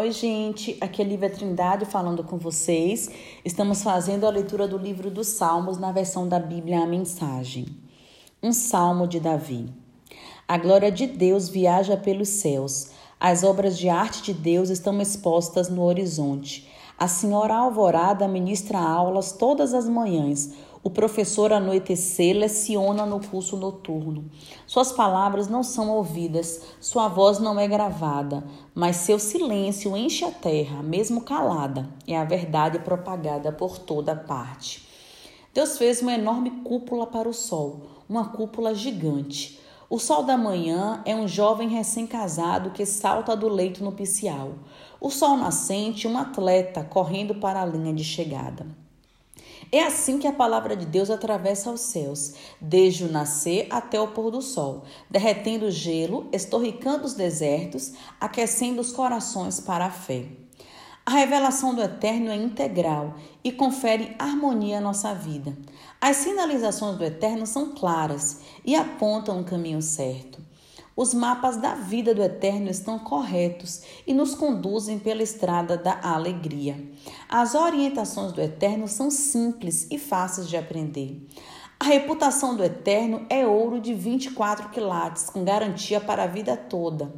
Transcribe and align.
Oi, 0.00 0.12
gente, 0.12 0.78
aqui 0.80 1.02
é 1.02 1.04
Lívia 1.04 1.28
Trindade 1.28 1.84
falando 1.84 2.24
com 2.24 2.38
vocês. 2.38 3.10
Estamos 3.44 3.82
fazendo 3.82 4.24
a 4.24 4.30
leitura 4.30 4.66
do 4.66 4.78
livro 4.78 5.10
dos 5.10 5.28
Salmos 5.28 5.76
na 5.76 5.92
versão 5.92 6.26
da 6.26 6.38
Bíblia 6.38 6.80
A 6.80 6.86
Mensagem. 6.86 7.66
Um 8.42 8.50
salmo 8.50 9.06
de 9.06 9.20
Davi. 9.20 9.68
A 10.48 10.56
glória 10.56 10.90
de 10.90 11.06
Deus 11.06 11.50
viaja 11.50 11.98
pelos 11.98 12.30
céus, 12.30 12.92
as 13.20 13.44
obras 13.44 13.76
de 13.76 13.90
arte 13.90 14.22
de 14.22 14.32
Deus 14.32 14.70
estão 14.70 14.98
expostas 15.02 15.68
no 15.68 15.82
horizonte. 15.82 16.66
A 17.00 17.08
senhora 17.08 17.54
Alvorada 17.54 18.28
ministra 18.28 18.78
aulas 18.78 19.32
todas 19.32 19.72
as 19.72 19.88
manhãs. 19.88 20.52
O 20.84 20.90
professor 20.90 21.50
anoitecer 21.50 22.36
leciona 22.36 23.06
no 23.06 23.26
curso 23.26 23.56
noturno. 23.56 24.30
Suas 24.66 24.92
palavras 24.92 25.48
não 25.48 25.62
são 25.62 25.88
ouvidas, 25.88 26.60
sua 26.78 27.08
voz 27.08 27.38
não 27.38 27.58
é 27.58 27.66
gravada, 27.66 28.44
mas 28.74 28.96
seu 28.96 29.18
silêncio 29.18 29.96
enche 29.96 30.26
a 30.26 30.30
terra, 30.30 30.82
mesmo 30.82 31.22
calada, 31.22 31.88
é 32.06 32.18
a 32.18 32.24
verdade 32.24 32.78
propagada 32.80 33.50
por 33.50 33.78
toda 33.78 34.14
parte. 34.14 34.86
Deus 35.54 35.78
fez 35.78 36.02
uma 36.02 36.12
enorme 36.12 36.50
cúpula 36.62 37.06
para 37.06 37.26
o 37.26 37.32
sol, 37.32 37.80
uma 38.06 38.28
cúpula 38.28 38.74
gigante. 38.74 39.58
O 39.92 39.98
sol 39.98 40.22
da 40.22 40.36
manhã 40.36 41.02
é 41.04 41.16
um 41.16 41.26
jovem 41.26 41.68
recém-casado 41.68 42.70
que 42.70 42.86
salta 42.86 43.36
do 43.36 43.48
leito 43.48 43.82
nupcial. 43.82 44.52
O 45.00 45.10
sol 45.10 45.36
nascente, 45.36 46.06
um 46.06 46.16
atleta 46.16 46.84
correndo 46.84 47.34
para 47.34 47.60
a 47.60 47.66
linha 47.66 47.92
de 47.92 48.04
chegada. 48.04 48.68
É 49.72 49.82
assim 49.82 50.20
que 50.20 50.28
a 50.28 50.32
palavra 50.32 50.76
de 50.76 50.86
Deus 50.86 51.10
atravessa 51.10 51.72
os 51.72 51.80
céus, 51.80 52.34
desde 52.60 53.02
o 53.02 53.10
nascer 53.10 53.66
até 53.68 54.00
o 54.00 54.06
pôr 54.06 54.30
do 54.30 54.40
sol, 54.40 54.84
derretendo 55.10 55.66
o 55.66 55.70
gelo, 55.72 56.28
estorricando 56.30 57.04
os 57.04 57.14
desertos, 57.14 57.92
aquecendo 58.20 58.80
os 58.80 58.92
corações 58.92 59.58
para 59.58 59.86
a 59.86 59.90
fé. 59.90 60.24
A 61.04 61.12
revelação 61.12 61.74
do 61.74 61.82
Eterno 61.82 62.30
é 62.30 62.36
integral 62.36 63.14
e 63.42 63.50
confere 63.50 64.14
harmonia 64.18 64.78
à 64.78 64.80
nossa 64.80 65.14
vida. 65.14 65.56
As 66.00 66.18
sinalizações 66.18 66.98
do 66.98 67.04
Eterno 67.04 67.46
são 67.46 67.74
claras 67.74 68.40
e 68.64 68.76
apontam 68.76 69.40
o 69.40 69.44
caminho 69.44 69.80
certo. 69.80 70.38
Os 70.94 71.14
mapas 71.14 71.56
da 71.56 71.74
vida 71.74 72.14
do 72.14 72.22
Eterno 72.22 72.68
estão 72.68 72.98
corretos 72.98 73.82
e 74.06 74.12
nos 74.12 74.34
conduzem 74.34 74.98
pela 74.98 75.22
estrada 75.22 75.76
da 75.76 75.98
alegria. 76.02 76.78
As 77.28 77.54
orientações 77.54 78.32
do 78.32 78.40
Eterno 78.42 78.86
são 78.86 79.10
simples 79.10 79.86
e 79.90 79.98
fáceis 79.98 80.48
de 80.48 80.58
aprender. 80.58 81.26
A 81.78 81.86
reputação 81.86 82.54
do 82.54 82.62
Eterno 82.62 83.24
é 83.30 83.46
ouro 83.46 83.80
de 83.80 83.94
24 83.94 84.68
quilates, 84.68 85.30
com 85.30 85.42
garantia 85.42 85.98
para 85.98 86.24
a 86.24 86.26
vida 86.26 86.54
toda. 86.54 87.10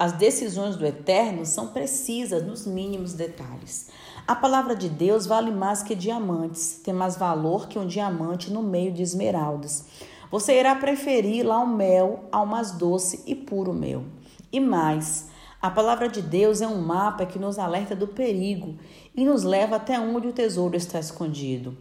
As 0.00 0.12
decisões 0.12 0.76
do 0.76 0.86
Eterno 0.86 1.44
são 1.44 1.66
precisas 1.66 2.42
nos 2.42 2.66
mínimos 2.66 3.12
detalhes. 3.12 3.90
A 4.26 4.34
palavra 4.34 4.74
de 4.74 4.88
Deus 4.88 5.26
vale 5.26 5.50
mais 5.50 5.82
que 5.82 5.94
diamantes, 5.94 6.80
tem 6.82 6.94
mais 6.94 7.18
valor 7.18 7.68
que 7.68 7.78
um 7.78 7.86
diamante 7.86 8.50
no 8.50 8.62
meio 8.62 8.90
de 8.94 9.02
esmeraldas. 9.02 9.84
Você 10.30 10.58
irá 10.58 10.74
preferir 10.74 11.44
lá 11.44 11.58
o 11.58 11.66
mel 11.66 12.24
ao 12.32 12.46
mais 12.46 12.70
doce 12.70 13.22
e 13.26 13.34
puro 13.34 13.74
mel. 13.74 14.04
E 14.50 14.58
mais, 14.58 15.28
a 15.60 15.70
palavra 15.70 16.08
de 16.08 16.22
Deus 16.22 16.62
é 16.62 16.66
um 16.66 16.80
mapa 16.80 17.26
que 17.26 17.38
nos 17.38 17.58
alerta 17.58 17.94
do 17.94 18.08
perigo 18.08 18.76
e 19.14 19.22
nos 19.22 19.42
leva 19.42 19.76
até 19.76 20.00
onde 20.00 20.28
o 20.28 20.32
tesouro 20.32 20.78
está 20.78 20.98
escondido. 20.98 21.76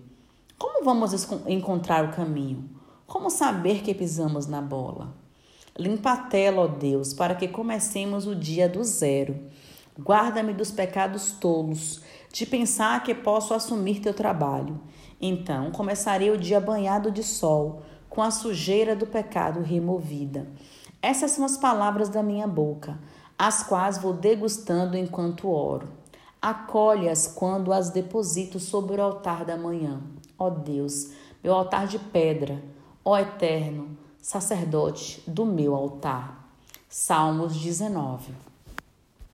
Como 0.58 0.84
vamos 0.84 1.14
encontrar 1.48 2.04
o 2.04 2.12
caminho? 2.12 2.70
Como 3.08 3.30
saber 3.30 3.82
que 3.82 3.94
pisamos 3.94 4.46
na 4.46 4.62
bola? 4.62 5.29
Limpa 5.80 6.12
a 6.12 6.18
tela, 6.18 6.64
ó 6.64 6.68
Deus, 6.68 7.14
para 7.14 7.34
que 7.34 7.48
comecemos 7.48 8.28
o 8.28 8.36
dia 8.36 8.68
do 8.68 8.84
zero. 8.84 9.40
Guarda-me 9.98 10.54
dos 10.54 10.72
pecados 10.72 11.32
tolos, 11.32 12.02
de 12.34 12.46
pensar 12.46 13.02
que 13.02 13.16
posso 13.16 13.54
assumir 13.54 14.02
teu 14.02 14.14
trabalho. 14.14 14.78
Então 15.22 15.72
começarei 15.72 16.32
o 16.32 16.38
dia 16.38 16.60
banhado 16.60 17.10
de 17.10 17.24
sol, 17.24 17.82
com 18.10 18.22
a 18.22 18.30
sujeira 18.30 18.94
do 18.94 19.08
pecado 19.08 19.62
removida. 19.62 20.50
Essas 21.02 21.32
são 21.32 21.46
as 21.46 21.58
palavras 21.58 22.10
da 22.10 22.22
minha 22.22 22.46
boca, 22.46 23.00
as 23.38 23.64
quais 23.64 23.98
vou 23.98 24.12
degustando 24.12 24.98
enquanto 24.98 25.50
oro. 25.50 25.88
Acolhe-as 26.42 27.26
quando 27.26 27.72
as 27.72 27.90
deposito 27.90 28.60
sobre 28.60 29.00
o 29.00 29.04
altar 29.04 29.46
da 29.46 29.56
manhã. 29.56 30.02
Ó 30.38 30.50
Deus, 30.50 31.12
meu 31.42 31.54
altar 31.54 31.88
de 31.88 32.00
pedra, 32.00 32.62
ó 33.06 33.18
Eterno, 33.18 33.98
sacerdote 34.22 35.24
do 35.28 35.46
meu 35.46 35.76
altar. 35.76 36.50
Salmos 36.90 37.56
19. 37.56 38.49